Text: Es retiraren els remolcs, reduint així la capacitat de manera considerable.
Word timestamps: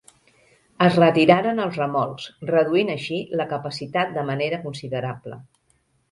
Es 0.83 0.95
retiraren 0.99 1.59
els 1.65 1.75
remolcs, 1.81 2.25
reduint 2.51 2.89
així 2.93 3.19
la 3.41 3.47
capacitat 3.51 4.15
de 4.17 4.23
manera 4.31 4.59
considerable. 4.65 5.39